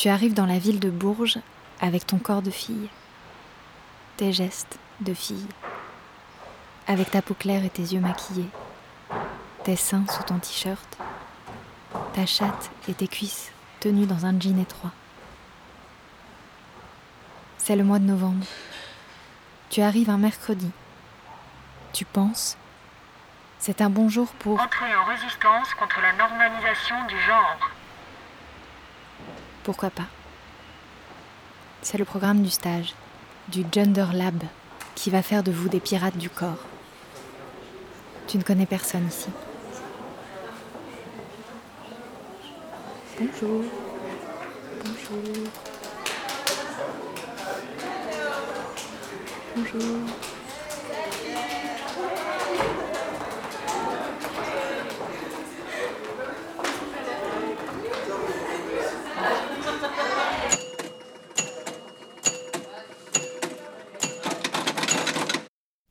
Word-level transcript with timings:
Tu 0.00 0.08
arrives 0.08 0.32
dans 0.32 0.46
la 0.46 0.58
ville 0.58 0.80
de 0.80 0.88
Bourges 0.88 1.40
avec 1.78 2.06
ton 2.06 2.16
corps 2.16 2.40
de 2.40 2.50
fille, 2.50 2.88
tes 4.16 4.32
gestes 4.32 4.78
de 5.02 5.12
fille, 5.12 5.46
avec 6.86 7.10
ta 7.10 7.20
peau 7.20 7.34
claire 7.34 7.66
et 7.66 7.68
tes 7.68 7.82
yeux 7.82 8.00
maquillés, 8.00 8.48
tes 9.62 9.76
seins 9.76 10.06
sous 10.08 10.22
ton 10.22 10.38
t-shirt, 10.38 10.96
ta 12.14 12.24
chatte 12.24 12.70
et 12.88 12.94
tes 12.94 13.08
cuisses 13.08 13.52
tenues 13.80 14.06
dans 14.06 14.24
un 14.24 14.40
jean 14.40 14.58
étroit. 14.58 14.92
C'est 17.58 17.76
le 17.76 17.84
mois 17.84 17.98
de 17.98 18.06
novembre. 18.06 18.46
Tu 19.68 19.82
arrives 19.82 20.08
un 20.08 20.16
mercredi. 20.16 20.70
Tu 21.92 22.06
penses 22.06 22.56
C'est 23.58 23.82
un 23.82 23.90
bon 23.90 24.08
jour 24.08 24.28
pour 24.38 24.58
Entrer 24.58 24.96
en 24.96 25.04
résistance 25.04 25.74
contre 25.74 26.00
la 26.00 26.14
normalisation 26.14 27.04
du 27.06 27.20
genre. 27.20 27.70
Pourquoi 29.62 29.90
pas 29.90 30.06
C'est 31.82 31.98
le 31.98 32.06
programme 32.06 32.42
du 32.42 32.50
stage, 32.50 32.94
du 33.48 33.64
Gender 33.70 34.06
Lab, 34.14 34.42
qui 34.94 35.10
va 35.10 35.22
faire 35.22 35.42
de 35.42 35.52
vous 35.52 35.68
des 35.68 35.80
pirates 35.80 36.16
du 36.16 36.30
corps. 36.30 36.64
Tu 38.26 38.38
ne 38.38 38.42
connais 38.42 38.64
personne 38.64 39.06
ici. 39.06 39.28
Bonjour. 43.18 43.64
Bonjour. 44.84 45.44
Bonjour. 49.56 50.29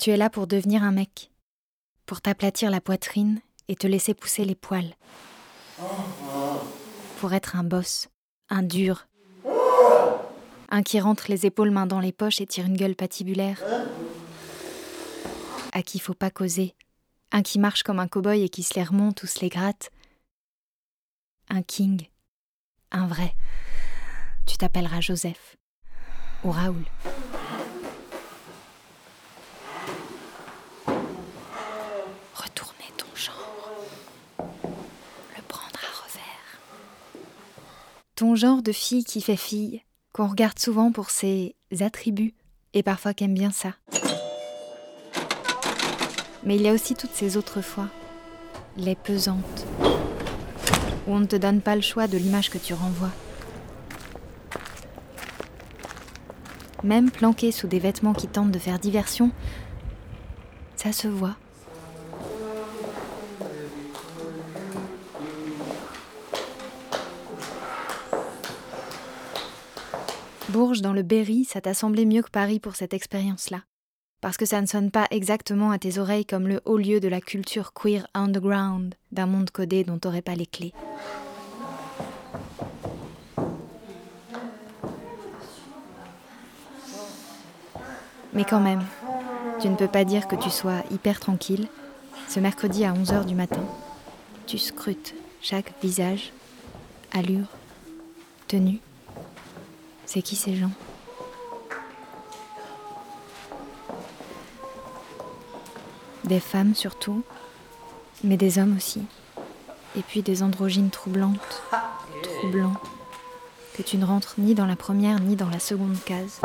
Tu 0.10 0.14
es 0.14 0.18
là 0.18 0.32
pour 0.32 0.48
devenir 0.48 0.82
un 0.82 0.92
mec, 0.92 1.30
pour 2.08 2.20
t'aplatir 2.20 2.72
la 2.72 2.82
poitrine 2.82 3.42
et 3.68 3.76
te 3.76 3.86
laisser 3.86 4.16
pousser 4.16 4.44
les 4.44 4.56
poils, 4.56 4.96
pour 7.20 7.32
être 7.34 7.56
un 7.56 7.64
boss, 7.64 8.08
un 8.50 8.64
dur, 8.64 9.06
un 10.70 10.82
qui 10.82 11.00
rentre 11.00 11.26
les 11.30 11.46
épaules 11.46 11.70
mains 11.70 11.86
dans 11.86 12.00
les 12.00 12.12
poches 12.12 12.42
et 12.42 12.48
tire 12.48 12.66
une 12.66 12.76
gueule 12.76 12.96
patibulaire, 12.96 13.62
à 15.74 15.84
qui 15.84 16.00
faut 16.00 16.16
pas 16.16 16.32
causer, 16.32 16.74
un 17.32 17.44
qui 17.44 17.60
marche 17.60 17.84
comme 17.84 18.00
un 18.00 18.08
cow-boy 18.08 18.42
et 18.42 18.50
qui 18.50 18.64
se 18.64 18.74
les 18.74 18.84
remonte 18.84 19.22
ou 19.22 19.28
se 19.28 19.42
les 19.42 19.50
gratte, 19.50 19.92
un 21.50 21.62
king, 21.62 22.08
un 22.92 23.06
vrai. 23.06 23.36
Tu 24.48 24.58
t'appelleras 24.58 25.02
Joseph 25.02 25.56
ou 26.44 26.50
Raoul. 26.50 26.84
Retourner 32.34 32.90
ton 32.96 33.14
genre. 33.16 33.70
Le 34.40 35.42
prendre 35.44 35.80
à 35.84 36.04
revers. 36.04 36.60
Ton 38.20 38.36
genre 38.36 38.62
de 38.62 38.74
fille 38.74 39.06
qui 39.06 39.22
fait 39.22 39.38
fille, 39.38 39.82
qu'on 40.12 40.28
regarde 40.28 40.60
souvent 40.60 40.92
pour 40.92 41.10
ses 41.10 41.56
attributs 41.80 42.34
et 42.74 42.84
parfois 42.84 43.14
qu'aime 43.14 43.34
bien 43.34 43.50
ça. 43.50 43.76
Mais 46.44 46.58
il 46.58 46.62
y 46.62 46.68
a 46.68 46.74
aussi 46.74 46.96
toutes 46.96 47.14
ces 47.14 47.38
autres 47.38 47.62
fois, 47.62 47.88
les 48.76 48.96
pesantes, 48.96 49.66
où 51.08 51.14
on 51.14 51.22
ne 51.22 51.28
te 51.28 51.38
donne 51.38 51.62
pas 51.62 51.78
le 51.78 51.82
choix 51.82 52.08
de 52.08 52.18
l'image 52.18 52.50
que 52.50 52.58
tu 52.58 52.74
renvoies. 52.74 53.14
Même 56.84 57.12
planqué 57.12 57.54
sous 57.54 57.68
des 57.68 57.80
vêtements 57.80 58.14
qui 58.14 58.28
tentent 58.28 58.52
de 58.52 58.60
faire 58.60 58.80
diversion, 58.80 59.32
ça 60.76 60.92
se 60.92 61.08
voit. 61.08 61.38
Bourges 70.50 70.82
dans 70.82 70.94
le 70.94 71.04
Berry, 71.04 71.46
ça 71.46 71.62
t'a 71.62 71.76
semblé 71.76 72.06
mieux 72.06 72.24
que 72.24 72.32
Paris 72.32 72.60
pour 72.60 72.76
cette 72.76 72.96
expérience-là. 72.96 73.62
Parce 74.20 74.36
que 74.36 74.48
ça 74.48 74.62
ne 74.62 74.66
sonne 74.66 74.90
pas 74.90 75.06
exactement 75.12 75.70
à 75.70 75.78
tes 75.78 76.00
oreilles 76.00 76.26
comme 76.26 76.48
le 76.48 76.60
haut 76.66 76.78
lieu 76.78 77.00
de 77.00 77.08
la 77.08 77.22
culture 77.22 77.72
queer 77.72 78.08
underground 78.16 78.96
d'un 79.12 79.28
monde 79.28 79.52
codé 79.52 79.84
dont 79.84 80.00
t'aurais 80.00 80.24
pas 80.24 80.34
les 80.34 80.48
clés. 80.48 80.74
Mais 88.34 88.44
quand 88.44 88.60
même, 88.60 88.84
tu 89.62 89.70
ne 89.70 89.76
peux 89.76 89.88
pas 89.88 90.04
dire 90.04 90.28
que 90.28 90.36
tu 90.36 90.50
sois 90.50 90.84
hyper 90.90 91.20
tranquille. 91.20 91.68
Ce 92.28 92.40
mercredi 92.40 92.86
à 92.86 92.94
11h 92.94 93.26
du 93.26 93.36
matin, 93.36 93.64
tu 94.48 94.58
scrutes 94.58 95.14
chaque 95.42 95.74
visage, 95.84 96.34
allure, 97.12 97.48
tenue. 98.48 98.80
C'est 100.12 100.24
qui 100.24 100.36
ces 100.36 100.56
gens? 100.56 100.72
Des 106.24 106.40
femmes 106.40 106.74
surtout, 106.74 107.22
mais 108.24 108.36
des 108.36 108.58
hommes 108.58 108.76
aussi. 108.76 109.04
Et 109.96 110.02
puis 110.02 110.24
des 110.24 110.42
androgynes 110.42 110.90
troublantes, 110.90 111.62
troublants, 112.24 112.74
que 113.78 113.84
tu 113.84 113.98
ne 113.98 114.06
rentres 114.06 114.34
ni 114.40 114.56
dans 114.56 114.66
la 114.66 114.76
première 114.76 115.20
ni 115.20 115.36
dans 115.36 115.48
la 115.48 115.60
seconde 115.60 116.04
case. 116.04 116.42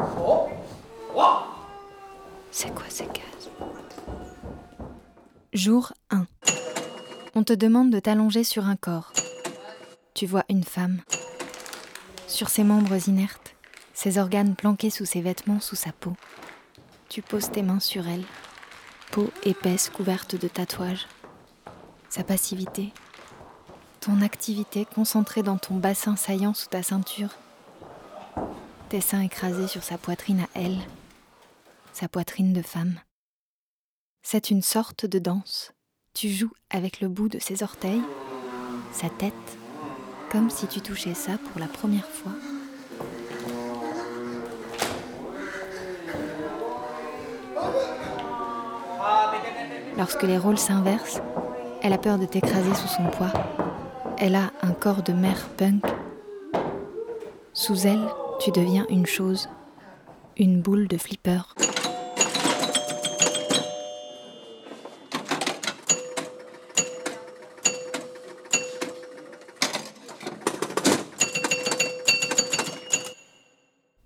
C'est 2.51 2.75
quoi 2.75 2.85
ces 2.91 3.07
cases? 3.07 3.49
Jour 5.55 5.95
1. 6.11 6.27
On 7.35 7.43
te 7.43 7.55
demande 7.55 7.89
de 7.89 7.99
t'allonger 7.99 8.45
sur 8.45 8.67
un 8.67 8.77
corps. 8.77 9.15
Tu 10.13 10.27
vois 10.27 10.45
une 10.51 10.65
femme. 10.65 11.01
Sur 12.27 12.51
ses 12.51 12.65
membres 12.65 13.09
inertes, 13.09 13.54
ses 13.95 14.19
organes 14.19 14.57
planqués 14.57 14.91
sous 14.91 15.07
ses 15.07 15.23
vêtements, 15.23 15.61
sous 15.61 15.77
sa 15.77 15.93
peau. 15.93 16.13
Tu 17.09 17.23
poses 17.23 17.51
tes 17.51 17.63
mains 17.63 17.81
sur 17.81 18.07
elle. 18.07 18.25
Peau 19.13 19.31
épaisse 19.45 19.89
couverte 19.89 20.35
de 20.35 20.49
tatouages. 20.49 21.07
Sa 22.11 22.25
passivité. 22.25 22.93
Ton 24.01 24.21
activité 24.21 24.85
concentrée 24.85 25.43
dans 25.43 25.57
ton 25.57 25.77
bassin 25.77 26.17
saillant 26.17 26.55
sous 26.55 26.69
ta 26.69 26.83
ceinture. 26.83 27.31
Tes 28.89 29.01
seins 29.01 29.23
écrasés 29.23 29.69
sur 29.69 29.83
sa 29.83 29.97
poitrine 29.97 30.41
à 30.41 30.49
elle. 30.61 30.79
Sa 31.93 32.09
poitrine 32.09 32.53
de 32.53 32.63
femme. 32.63 33.01
C'est 34.23 34.51
une 34.51 34.63
sorte 34.63 35.07
de 35.07 35.19
danse. 35.19 35.73
Tu 36.15 36.29
joues 36.29 36.53
avec 36.71 37.01
le 37.01 37.09
bout 37.09 37.29
de 37.29 37.39
ses 37.39 37.63
orteils, 37.63 38.03
sa 38.93 39.09
tête, 39.09 39.35
comme 40.31 40.51
si 40.51 40.67
tu 40.67 40.81
touchais 40.81 41.15
ça 41.15 41.39
pour 41.39 41.61
la 41.61 41.67
première 41.67 42.09
fois. 42.09 42.33
Lorsque 49.97 50.25
les 50.25 50.39
rôles 50.39 50.59
s'inversent, 50.59 51.23
elle 51.81 51.93
a 51.93 51.99
peur 51.99 52.19
de 52.19 52.27
t'écraser 52.27 52.75
sous 52.75 52.89
son 52.89 53.05
poids. 53.11 53.33
Elle 54.19 54.35
a 54.35 54.51
un 54.63 54.73
corps 54.73 55.03
de 55.03 55.13
mère 55.13 55.49
punk. 55.57 55.85
Sous 57.53 57.87
elle, 57.87 58.09
tu 58.41 58.51
deviens 58.51 58.87
une 58.89 59.07
chose, 59.07 59.49
une 60.37 60.61
boule 60.61 60.89
de 60.89 60.99
flipper. 60.99 61.55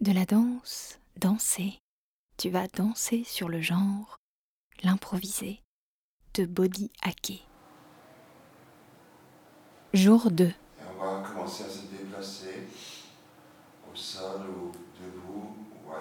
De 0.01 0.13
la 0.13 0.27
danse, 0.27 0.99
danser. 1.17 1.81
Tu 2.37 2.51
vas 2.51 2.67
danser 2.69 3.25
sur 3.25 3.49
le 3.49 3.61
genre, 3.61 4.21
l'improviser, 4.83 5.63
body 6.47 6.91
hacker. 7.03 7.39
Jour 9.95 10.31
2. 10.31 10.45
Et 10.45 10.55
on 11.01 11.05
va 11.05 11.23
commencer 11.27 11.65
à 11.65 11.69
se 11.69 11.87
déplacer 11.87 12.67
au 13.91 13.97
sol 13.97 14.43
ou 14.49 14.73
debout 15.03 15.57
ou 15.87 15.91
à, 15.93 15.97
euh, 15.97 16.01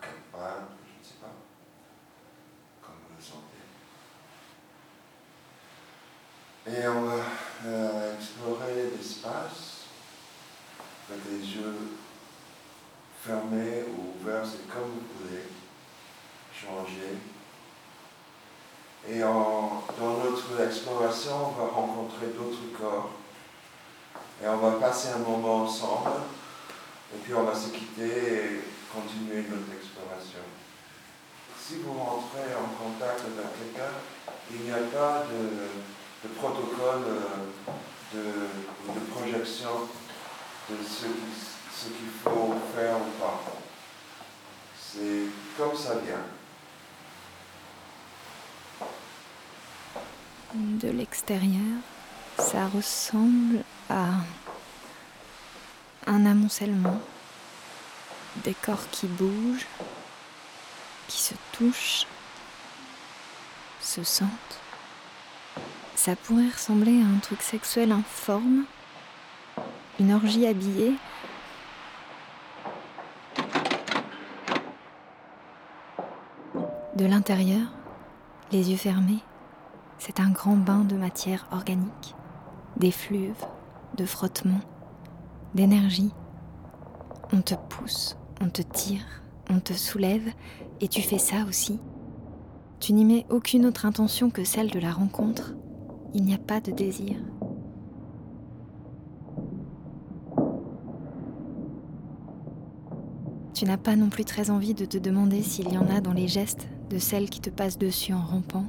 quatre 0.00 0.22
pattes, 0.30 0.68
je 0.84 0.98
ne 1.00 1.04
sais 1.04 1.14
pas, 1.20 1.32
comme 2.82 2.96
vous 3.08 3.16
le 3.16 3.22
sentez. 3.22 3.64
Et 6.82 6.86
on 6.88 7.02
va 7.02 7.22
euh, 7.64 8.16
explorer 8.18 8.90
l'espace 8.96 9.84
avec 11.08 11.22
les 11.30 11.38
yeux 11.38 11.96
fermés 13.22 13.84
ou 13.96 14.20
ouverts, 14.20 14.44
c'est 14.44 14.68
comme 14.68 14.90
vous 14.90 15.24
voulez, 15.28 15.44
changer. 16.52 17.16
Et 19.08 19.22
en- 19.22 19.82
dans 19.98 20.14
notre 20.24 20.60
exploration, 20.66 21.32
on 21.48 21.60
va 21.62 21.68
rencontrer 21.70 22.26
d'autres 22.36 22.76
corps 22.78 23.10
Et 24.42 24.46
on 24.48 24.58
va 24.58 24.72
passer 24.72 25.08
un 25.14 25.18
moment 25.18 25.62
ensemble, 25.62 26.10
et 27.14 27.18
puis 27.24 27.32
on 27.32 27.44
va 27.44 27.54
se 27.54 27.68
quitter 27.68 28.04
et 28.04 28.60
continuer 28.92 29.46
notre 29.48 29.72
exploration. 29.72 30.44
Si 31.58 31.76
vous 31.76 31.94
rentrez 31.94 32.52
en 32.54 32.68
contact 32.76 33.20
avec 33.20 33.74
quelqu'un, 33.74 33.92
il 34.50 34.60
n'y 34.60 34.70
a 34.70 34.84
pas 34.92 35.24
de, 35.30 36.28
protocole 36.36 37.02
de, 38.12 38.18
de, 38.18 39.00
projection 39.10 39.88
de 40.68 40.76
ce 40.84 41.86
qu'il 41.86 42.10
faut 42.22 42.52
faire 42.74 42.96
ou 42.96 43.20
pas. 43.22 43.40
C'est 44.78 45.30
comme 45.56 45.74
ça 45.74 45.94
vient. 45.94 46.35
De 50.56 50.88
l'extérieur, 50.88 51.80
ça 52.38 52.66
ressemble 52.68 53.62
à 53.90 54.06
un 56.06 56.24
amoncellement, 56.24 56.98
des 58.42 58.54
corps 58.54 58.88
qui 58.90 59.06
bougent, 59.06 59.66
qui 61.08 61.18
se 61.18 61.34
touchent, 61.52 62.06
se 63.82 64.02
sentent. 64.02 64.30
Ça 65.94 66.16
pourrait 66.16 66.48
ressembler 66.48 67.02
à 67.02 67.06
un 67.06 67.18
truc 67.18 67.42
sexuel 67.42 67.92
informe, 67.92 68.64
une 70.00 70.14
orgie 70.14 70.46
habillée. 70.46 70.94
De 76.94 77.04
l'intérieur, 77.04 77.66
les 78.52 78.70
yeux 78.70 78.78
fermés, 78.78 79.22
c'est 79.98 80.20
un 80.20 80.30
grand 80.30 80.56
bain 80.56 80.84
de 80.84 80.96
matière 80.96 81.46
organique, 81.52 82.14
d'effluves, 82.76 83.44
de 83.96 84.04
frottements, 84.04 84.60
d'énergie. 85.54 86.12
On 87.32 87.40
te 87.40 87.54
pousse, 87.54 88.16
on 88.40 88.48
te 88.48 88.62
tire, 88.62 89.04
on 89.50 89.60
te 89.60 89.72
soulève, 89.72 90.28
et 90.80 90.88
tu 90.88 91.02
fais 91.02 91.18
ça 91.18 91.44
aussi. 91.48 91.80
Tu 92.78 92.92
n'y 92.92 93.04
mets 93.04 93.26
aucune 93.30 93.64
autre 93.64 93.86
intention 93.86 94.30
que 94.30 94.44
celle 94.44 94.70
de 94.70 94.78
la 94.78 94.92
rencontre. 94.92 95.54
Il 96.14 96.24
n'y 96.24 96.34
a 96.34 96.38
pas 96.38 96.60
de 96.60 96.70
désir. 96.70 97.16
Tu 103.54 103.64
n'as 103.64 103.78
pas 103.78 103.96
non 103.96 104.10
plus 104.10 104.26
très 104.26 104.50
envie 104.50 104.74
de 104.74 104.84
te 104.84 104.98
demander 104.98 105.42
s'il 105.42 105.72
y 105.72 105.78
en 105.78 105.88
a 105.88 106.02
dans 106.02 106.12
les 106.12 106.28
gestes 106.28 106.68
de 106.90 106.98
celles 106.98 107.30
qui 107.30 107.40
te 107.40 107.48
passent 107.48 107.78
dessus 107.78 108.12
en 108.12 108.20
rampant 108.20 108.66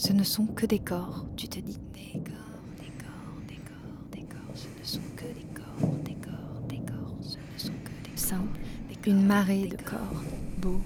ce 0.00 0.14
ne 0.14 0.24
sont 0.24 0.46
que 0.46 0.64
des 0.64 0.78
corps, 0.78 1.26
tu 1.36 1.46
te 1.46 1.60
dis. 1.60 1.78
Des 1.92 2.18
corps, 2.20 2.62
des 2.78 2.90
corps, 3.04 3.42
des 3.46 3.56
corps, 3.56 4.06
des 4.10 4.22
corps, 4.22 4.54
ce 4.54 4.66
ne 4.78 4.82
sont 4.82 5.00
que 5.14 5.24
des 5.24 5.46
corps, 5.54 5.94
des 6.02 6.14
corps, 6.14 6.62
des 6.70 6.78
corps, 6.78 7.16
ce 7.20 7.36
ne 7.36 7.58
sont 7.58 7.78
que 7.84 8.10
des 8.10 8.16
simples, 8.16 8.58
une 9.06 9.26
marée 9.26 9.66
de 9.66 9.76
corps, 9.76 10.22
beaux, 10.56 10.80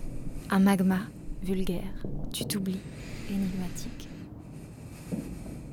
un 0.50 0.58
magma 0.58 0.99
vulgaire, 1.44 1.94
tu 2.32 2.44
t'oublies, 2.44 2.81
énigmatique. 3.31 4.08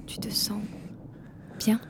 Tu 0.06 0.20
te 0.20 0.30
sens 0.30 0.62
bien. 1.58 1.82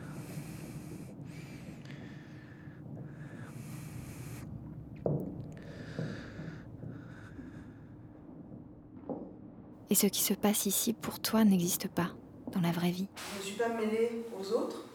Et 9.91 9.95
ce 9.95 10.07
qui 10.07 10.21
se 10.21 10.33
passe 10.33 10.67
ici 10.67 10.93
pour 10.93 11.19
toi 11.19 11.43
n'existe 11.43 11.89
pas 11.89 12.11
dans 12.53 12.61
la 12.61 12.71
vraie 12.71 12.91
vie. 12.91 13.09
Je 13.35 13.39
ne 13.39 13.43
suis 13.43 13.57
pas 13.57 13.67
mêlée 13.67 14.23
aux 14.39 14.53
autres 14.53 14.85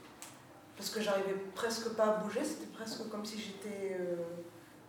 parce 0.75 0.89
que 0.89 1.03
j'arrivais 1.03 1.37
presque 1.55 1.91
pas 1.91 2.05
à 2.05 2.17
bouger, 2.25 2.43
c'était 2.43 2.73
presque 2.73 3.07
comme 3.11 3.23
si 3.23 3.37
j'étais 3.39 3.99
euh, 4.01 4.17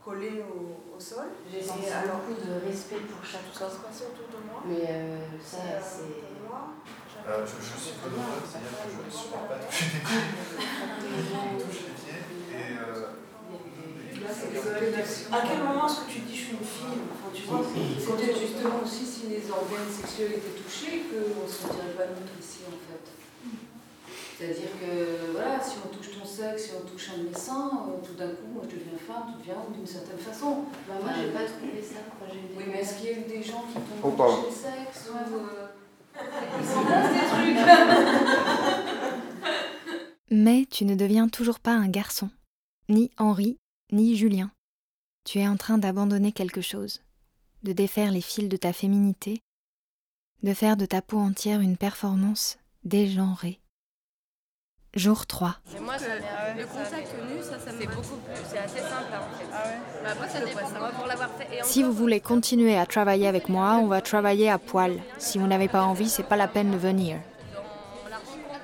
collée 0.03 0.41
au, 0.47 0.97
sol. 0.97 1.25
J'ai 1.51 1.61
senti 1.61 1.89
alors, 1.89 2.19
beaucoup 2.19 2.39
de 2.39 2.65
respect 2.65 3.03
pour 3.03 3.23
chaque 3.23 3.51
Tout 3.51 3.59
ça 3.59 3.69
se 3.69 3.75
passait 3.83 4.05
autour 4.05 4.39
de 4.39 4.45
moi. 4.47 4.63
Mais 4.65 4.87
euh, 4.87 5.19
ça, 5.43 5.57
euh, 5.57 5.79
c'est. 5.83 6.23
Euh, 7.27 7.45
je, 7.45 7.51
je 7.51 7.77
suis 7.77 7.91
peu 7.99 8.09
c'est-à-dire 8.09 8.71
que 8.71 8.89
je 8.89 9.05
ne 9.05 9.11
supporte 9.11 9.49
pas 9.49 9.59
toucher 9.59 9.85
des 9.91 9.99
pieds. 9.99 10.23
touche 11.59 11.83
les 11.83 11.95
pieds 11.99 12.23
et. 12.55 13.26
À 14.27 15.41
quel 15.47 15.63
moment 15.63 15.87
est-ce 15.87 16.01
que 16.01 16.11
tu 16.11 16.19
dis 16.19 16.35
je 16.35 16.41
suis 16.41 16.51
une 16.51 16.65
fille? 16.65 16.99
Enfin, 17.13 17.31
tu 17.33 17.43
vois, 17.43 17.63
C'était 17.63 18.35
justement 18.35 18.83
aussi 18.83 19.05
si 19.05 19.27
les 19.27 19.43
organes 19.49 19.87
sexuels 19.89 20.33
étaient 20.33 20.59
touchés 20.59 21.03
qu'on 21.07 21.43
ne 21.43 21.47
se 21.47 21.63
sentirait 21.63 21.95
pas 21.95 22.07
neutre 22.11 22.35
ici 22.39 22.59
en 22.67 22.75
fait. 22.91 23.05
C'est-à-dire 24.37 24.69
que 24.79 25.31
voilà, 25.31 25.59
si 25.63 25.77
on 25.83 25.87
touche 25.95 26.11
ton 26.19 26.25
sexe, 26.25 26.65
si 26.65 26.71
on 26.77 26.87
touche 26.87 27.09
un 27.09 27.23
de 27.23 27.29
mes 27.29 27.33
seins, 27.33 27.87
euh, 27.89 28.05
tout 28.05 28.13
d'un 28.13 28.29
coup, 28.29 28.45
moi 28.53 28.63
je 28.69 28.75
deviens 28.75 28.99
femme, 28.99 29.33
tu 29.33 29.39
deviens 29.39 29.63
d'une 29.73 29.87
certaine 29.87 30.19
façon. 30.19 30.65
Bah, 30.87 30.93
moi 31.01 31.11
j'ai 31.17 31.31
pas 31.31 31.45
trouvé 31.45 31.81
ça. 31.81 32.05
Oui, 32.55 32.63
mais 32.67 32.81
est-ce 32.81 32.99
qu'il 32.99 33.09
y 33.09 33.13
a 33.13 33.17
eu 33.17 33.23
des 33.23 33.41
gens 33.41 33.65
qui 33.65 33.73
t'ont 33.73 34.03
oh, 34.03 34.11
touché 34.11 34.45
le 34.45 34.53
sexe 34.53 35.09
ou, 35.09 35.37
euh... 35.37 35.67
Ils 36.59 36.67
s'en 36.67 36.83
des 36.83 37.25
trucs 37.29 37.65
Mais 40.29 40.67
tu 40.69 40.85
ne 40.85 40.95
deviens 40.95 41.27
toujours 41.29 41.59
pas 41.59 41.71
un 41.71 41.87
garçon, 41.87 42.29
ni 42.89 43.09
Henri, 43.17 43.57
ni 43.91 44.15
Julien. 44.15 44.51
Tu 45.23 45.39
es 45.39 45.47
en 45.47 45.57
train 45.57 45.77
d'abandonner 45.77 46.31
quelque 46.31 46.61
chose, 46.61 47.01
de 47.63 47.73
défaire 47.73 48.11
les 48.11 48.21
fils 48.21 48.49
de 48.49 48.57
ta 48.57 48.73
féminité, 48.73 49.41
de 50.43 50.53
faire 50.53 50.77
de 50.77 50.85
ta 50.85 51.01
peau 51.01 51.17
entière 51.17 51.61
une 51.61 51.77
performance 51.77 52.57
dégenrée. 52.83 53.59
Jour 54.93 55.27
3. 55.27 55.57
moi, 55.81 55.95
le 56.57 56.65
contact 56.65 57.13
nu, 57.29 57.43
ça, 57.43 57.59
ça 57.59 57.71
me 57.71 57.85
beaucoup 57.85 58.17
plus. 58.25 58.41
C'est 58.49 58.57
assez 58.57 58.79
simple 58.79 59.13
en 59.13 59.37
fait. 59.37 59.45
Ah 59.53 59.63
ouais. 59.67 59.79
bah, 60.03 60.15
moi, 60.17 60.27
ça 60.27 60.39
dépend. 60.43 60.79
Moi, 60.79 60.89
pour 60.89 61.05
l'avoir 61.05 61.29
fait. 61.37 61.57
Et 61.57 61.63
si 61.63 61.83
vous 61.83 61.91
voulez 61.91 62.19
continuer 62.19 62.75
à 62.75 62.85
travailler 62.85 63.27
avec 63.27 63.47
moi, 63.47 63.75
on 63.75 63.87
va 63.87 64.01
travailler 64.01 64.49
à 64.49 64.57
poil. 64.57 64.99
Si 65.19 65.37
vous 65.37 65.45
n'avez 65.45 65.67
pas 65.67 65.83
envie, 65.83 66.09
c'est 66.09 66.23
pas 66.23 66.37
la 66.37 66.47
peine 66.47 66.71
de 66.71 66.77
venir. 66.77 67.19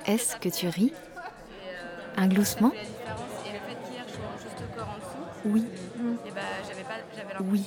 Est-ce 0.06 0.36
que 0.36 0.48
tu 0.48 0.66
ris? 0.66 0.92
Un 2.16 2.26
gloussement? 2.26 2.72
Oui. 5.44 5.64
oui. 7.40 7.64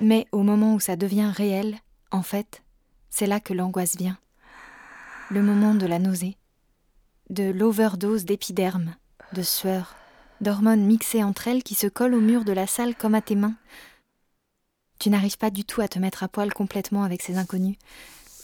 Mais 0.00 0.26
au 0.32 0.42
moment 0.42 0.74
où 0.74 0.80
ça 0.80 0.96
devient 0.96 1.32
réel, 1.34 1.78
en 2.10 2.22
fait, 2.22 2.62
c'est 3.10 3.26
là 3.26 3.40
que 3.40 3.54
l'angoisse 3.54 3.96
vient. 3.96 4.18
Le 5.30 5.42
moment 5.42 5.74
de 5.74 5.86
la 5.86 5.98
nausée, 5.98 6.36
de 7.30 7.44
l'overdose 7.50 8.24
d'épiderme, 8.24 8.94
de 9.32 9.42
sueur, 9.42 9.96
d'hormones 10.40 10.84
mixées 10.84 11.24
entre 11.24 11.48
elles 11.48 11.62
qui 11.62 11.74
se 11.74 11.86
collent 11.86 12.14
au 12.14 12.20
mur 12.20 12.44
de 12.44 12.52
la 12.52 12.66
salle 12.66 12.94
comme 12.94 13.14
à 13.14 13.22
tes 13.22 13.34
mains. 13.34 13.56
Tu 14.98 15.10
n'arrives 15.10 15.38
pas 15.38 15.50
du 15.50 15.64
tout 15.64 15.80
à 15.80 15.88
te 15.88 15.98
mettre 15.98 16.22
à 16.22 16.28
poil 16.28 16.52
complètement 16.52 17.02
avec 17.02 17.22
ces 17.22 17.36
inconnus. 17.36 17.76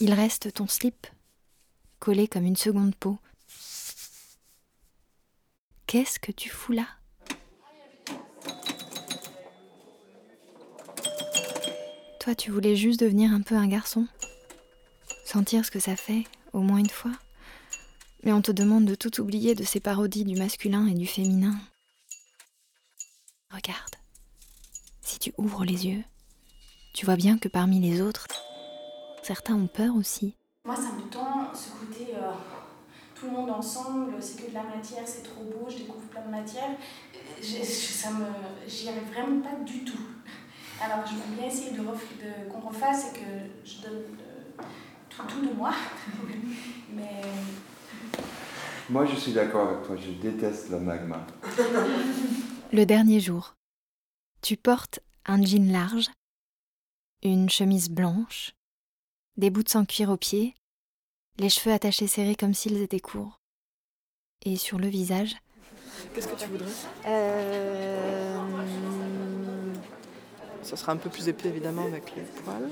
Il 0.01 0.13
reste 0.13 0.53
ton 0.53 0.67
slip, 0.67 1.07
collé 1.99 2.27
comme 2.27 2.45
une 2.45 2.57
seconde 2.57 2.95
peau. 2.95 3.19
Qu'est-ce 5.87 6.19
que 6.19 6.33
tu 6.33 6.49
fous 6.49 6.73
là? 6.73 6.87
Toi, 12.23 12.37
tu 12.37 12.53
voulais 12.53 12.77
juste 12.77 13.01
devenir 13.01 13.33
un 13.33 13.41
peu 13.41 13.57
un 13.57 13.67
garçon 13.67 14.07
Sentir 15.25 15.65
ce 15.65 15.73
que 15.73 15.81
ça 15.81 15.97
fait, 15.97 16.23
au 16.53 16.61
moins 16.61 16.79
une 16.79 16.89
fois 16.89 17.11
Mais 18.23 18.33
on 18.33 18.41
te 18.41 18.53
demande 18.53 18.85
de 18.85 18.95
tout 18.95 19.21
oublier 19.21 19.57
de 19.57 19.65
ces 19.65 19.81
parodies 19.81 20.23
du 20.23 20.37
masculin 20.37 20.87
et 20.87 20.95
du 20.95 21.05
féminin. 21.05 21.57
Regarde. 23.51 23.97
Si 25.01 25.19
tu 25.19 25.33
ouvres 25.37 25.65
les 25.65 25.89
yeux, 25.89 26.05
tu 26.95 27.07
vois 27.07 27.17
bien 27.17 27.39
que 27.39 27.49
parmi 27.49 27.81
les 27.81 28.01
autres, 28.01 28.29
certains 29.25 29.57
ont 29.57 29.67
peur 29.67 29.97
aussi. 29.97 30.37
Moi, 30.65 30.77
ça 30.77 30.93
me 30.93 31.11
tend 31.11 31.53
ce 31.53 31.71
côté 31.71 32.15
euh, 32.15 32.31
tout 33.17 33.27
le 33.27 33.33
monde 33.33 33.51
ensemble, 33.51 34.15
c'est 34.21 34.41
que 34.41 34.49
de 34.49 34.55
la 34.55 34.63
matière, 34.63 35.03
c'est 35.07 35.25
trop 35.25 35.43
beau, 35.43 35.69
je 35.69 35.79
découvre 35.79 36.07
plein 36.07 36.23
de 36.23 36.31
matière. 36.31 36.71
j'y 37.43 38.89
arrive 38.89 39.13
vraiment 39.13 39.41
pas 39.41 39.57
du 39.65 39.83
tout. 39.83 39.99
Alors, 40.85 41.07
je 41.07 41.15
veux 41.15 41.37
bien 41.37 41.47
essayer 41.47 41.71
de, 41.71 42.51
qu'on 42.51 42.61
refasse 42.61 43.13
et 43.13 43.19
que 43.19 43.65
je 43.65 43.83
donne 43.83 44.03
tout, 45.09 45.23
tout, 45.29 45.47
de 45.47 45.53
moi. 45.53 45.73
Mais. 46.93 47.23
Moi, 48.91 49.07
je 49.07 49.15
suis 49.15 49.33
d'accord 49.33 49.69
avec 49.69 49.87
toi, 49.87 49.97
je 49.97 50.11
déteste 50.11 50.71
le 50.71 50.81
magma. 50.81 51.25
Le 52.73 52.87
dernier 52.87 53.21
jour, 53.21 53.55
tu 54.41 54.57
portes 54.57 55.01
un 55.27 55.43
jean 55.45 55.71
large, 55.71 56.11
une 57.23 57.51
chemise 57.51 57.91
blanche, 57.91 58.53
des 59.37 59.51
boots 59.51 59.77
en 59.77 59.85
cuir 59.85 60.09
aux 60.09 60.17
pieds, 60.17 60.55
les 61.39 61.51
cheveux 61.51 61.75
attachés 61.75 62.07
serrés 62.07 62.35
comme 62.35 62.55
s'ils 62.55 62.81
étaient 62.81 62.99
courts. 62.99 63.39
Et 64.45 64.57
sur 64.57 64.79
le 64.79 64.89
visage. 64.89 65.37
Qu'est-ce 66.15 66.29
que 66.29 66.35
tu 66.35 66.47
voudrais? 66.49 66.71
euh... 67.07 68.62
Ça 70.63 70.77
sera 70.77 70.93
un 70.93 70.97
peu 70.97 71.11
plus 71.11 71.29
épais 71.29 71.49
évidemment 71.49 71.85
avec 71.85 72.15
les 72.17 72.23
poils. 72.23 72.71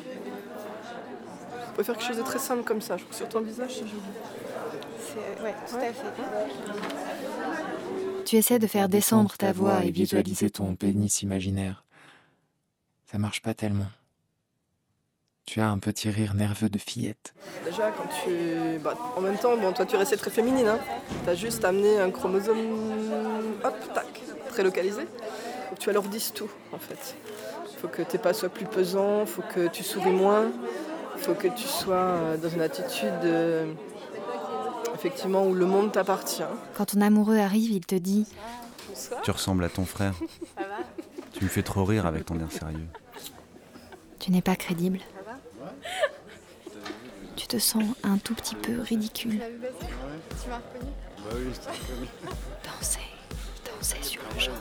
On 1.68 1.72
peut 1.72 1.82
faire 1.82 1.96
quelque 1.96 2.06
chose 2.06 2.18
de 2.18 2.22
très 2.22 2.38
simple 2.38 2.62
comme 2.64 2.80
ça. 2.80 2.96
Je 2.96 3.02
trouve 3.02 3.10
que 3.10 3.16
sur 3.16 3.28
ton 3.28 3.40
visage, 3.40 3.74
c'est 3.74 3.86
joli. 3.86 4.02
c'est. 4.98 5.42
Ouais, 5.42 5.54
tout 5.68 5.76
à 5.76 5.92
fait. 5.92 5.94
Tu 8.24 8.36
essaies 8.36 8.58
de 8.58 8.66
faire 8.66 8.88
descendre 8.88 9.36
ta 9.36 9.52
voix 9.52 9.84
et 9.84 9.90
visualiser 9.90 10.50
ton 10.50 10.74
pénis 10.76 11.22
imaginaire. 11.22 11.84
Ça 13.10 13.18
marche 13.18 13.42
pas 13.42 13.54
tellement. 13.54 13.88
Tu 15.46 15.60
as 15.60 15.68
un 15.68 15.78
petit 15.80 16.10
rire 16.10 16.34
nerveux 16.34 16.68
de 16.68 16.78
fillette. 16.78 17.34
Déjà, 17.64 17.90
quand 17.90 18.08
tu. 18.22 18.78
Bah, 18.78 18.96
en 19.16 19.20
même 19.20 19.36
temps, 19.36 19.56
bon, 19.56 19.72
toi, 19.72 19.84
tu 19.84 19.96
restais 19.96 20.16
très 20.16 20.30
féminine. 20.30 20.68
Hein. 20.68 20.78
T'as 21.24 21.34
juste 21.34 21.64
amené 21.64 21.98
un 21.98 22.12
chromosome. 22.12 22.58
Hop, 23.64 23.74
tac, 23.92 24.06
très 24.48 24.62
localisé. 24.62 25.02
Tu 25.80 25.90
alourdisses 25.90 26.32
tout, 26.32 26.50
en 26.72 26.78
fait. 26.78 27.16
Faut 27.80 27.88
que 27.88 28.02
tes 28.02 28.18
pas 28.18 28.34
soient 28.34 28.48
plus 28.50 28.66
pesants, 28.66 29.24
faut 29.24 29.42
que 29.42 29.66
tu 29.68 29.82
souris 29.82 30.10
moins, 30.10 30.50
faut 31.16 31.34
que 31.34 31.48
tu 31.48 31.66
sois 31.66 31.94
euh, 31.94 32.36
dans 32.36 32.48
une 32.48 32.60
attitude. 32.60 33.10
effectivement, 34.94 35.46
où 35.46 35.54
le 35.54 35.64
monde 35.64 35.92
t'appartient. 35.92 36.42
Quand 36.74 36.86
ton 36.86 37.00
amoureux 37.00 37.38
arrive, 37.38 37.70
il 37.70 37.86
te 37.86 37.94
dit 37.94 38.26
Tu 39.22 39.30
ressembles 39.30 39.64
à 39.64 39.68
ton 39.70 39.86
frère. 39.86 40.14
Tu 41.32 41.44
me 41.44 41.48
fais 41.48 41.62
trop 41.62 41.84
rire 41.84 42.04
avec 42.04 42.26
ton 42.26 42.38
air 42.38 42.52
sérieux. 42.52 42.86
Tu 44.18 44.30
n'es 44.30 44.42
pas 44.42 44.56
crédible. 44.56 44.98
Tu 47.36 47.46
te 47.46 47.58
sens 47.58 47.84
un 48.02 48.18
tout 48.18 48.34
petit 48.34 48.54
peu 48.54 48.80
ridicule. 48.80 49.40
Tu 50.42 50.50
m'as 50.50 50.56
reconnu 50.56 50.92
Bah 51.16 51.30
oui, 51.34 51.50
je 51.54 51.60
t'ai 51.60 51.70
reconnu? 51.70 52.08
Danser, 52.62 53.00
danser 53.64 54.02
sur 54.02 54.20
le 54.34 54.40
genre. 54.40 54.54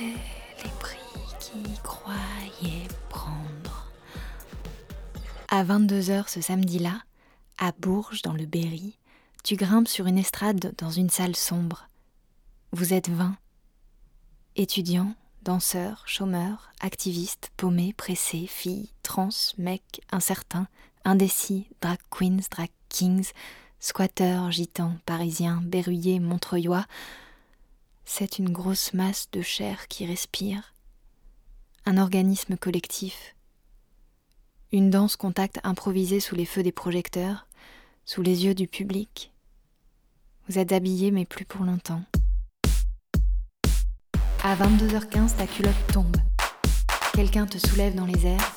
Les 0.00 0.70
prix 0.80 0.98
qui 1.40 1.62
croyaient 1.82 2.88
prendre. 3.08 3.90
À 5.48 5.64
22h 5.64 6.28
ce 6.28 6.40
samedi-là, 6.40 7.02
à 7.58 7.72
Bourges, 7.72 8.22
dans 8.22 8.32
le 8.32 8.46
Berry, 8.46 8.98
tu 9.44 9.56
grimpes 9.56 9.88
sur 9.88 10.06
une 10.06 10.18
estrade 10.18 10.74
dans 10.78 10.90
une 10.90 11.10
salle 11.10 11.36
sombre. 11.36 11.88
Vous 12.72 12.92
êtes 12.92 13.08
20. 13.08 13.36
Étudiants, 14.56 15.14
danseurs, 15.42 16.02
chômeurs, 16.06 16.72
activistes, 16.80 17.50
paumés, 17.56 17.92
pressés, 17.92 18.46
filles, 18.46 18.90
trans, 19.02 19.28
mecs, 19.58 20.00
incertains, 20.10 20.66
indécis, 21.04 21.68
drag 21.80 21.98
queens, 22.10 22.40
drag 22.50 22.70
kings, 22.88 23.30
squatteurs, 23.78 24.50
gitans, 24.50 24.96
parisiens, 25.06 25.60
berruyers, 25.62 26.18
montreuillois. 26.18 26.86
C'est 28.06 28.38
une 28.38 28.50
grosse 28.50 28.92
masse 28.92 29.28
de 29.32 29.40
chair 29.40 29.88
qui 29.88 30.06
respire. 30.06 30.74
Un 31.86 31.96
organisme 31.96 32.56
collectif. 32.56 33.34
Une 34.72 34.90
danse 34.90 35.16
contact 35.16 35.58
improvisée 35.64 36.20
sous 36.20 36.34
les 36.34 36.44
feux 36.44 36.62
des 36.62 36.72
projecteurs, 36.72 37.46
sous 38.04 38.22
les 38.22 38.44
yeux 38.44 38.54
du 38.54 38.68
public. 38.68 39.32
Vous 40.48 40.58
êtes 40.58 40.72
habillés 40.72 41.10
mais 41.10 41.24
plus 41.24 41.44
pour 41.44 41.64
longtemps. 41.64 42.02
À 44.42 44.54
22h15, 44.56 45.36
ta 45.36 45.46
culotte 45.46 45.86
tombe. 45.92 46.16
Quelqu'un 47.14 47.46
te 47.46 47.58
soulève 47.58 47.94
dans 47.94 48.06
les 48.06 48.26
airs. 48.26 48.52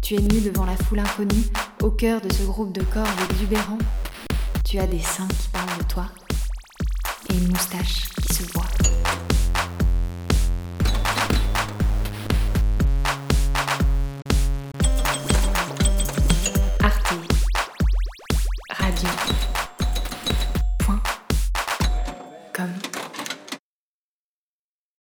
Tu 0.00 0.14
es 0.14 0.20
nu 0.20 0.40
devant 0.40 0.64
la 0.64 0.76
foule 0.76 1.00
inconnue, 1.00 1.46
au 1.82 1.90
cœur 1.90 2.20
de 2.20 2.32
ce 2.32 2.44
groupe 2.44 2.72
de 2.72 2.82
corps 2.84 3.08
exubérants. 3.30 3.78
Tu 4.64 4.78
as 4.78 4.86
des 4.86 5.00
seins 5.00 5.28
qui 5.28 5.48
parlent 5.48 5.78
de 5.78 5.84
toi 5.84 6.06
et 7.28 7.36
une 7.36 7.48
moustache 7.48 8.08
qui 8.26 8.34
se 8.34 8.42
voit. 8.52 8.99